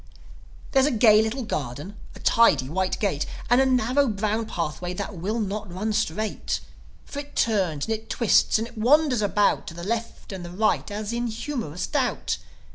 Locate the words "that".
4.95-5.13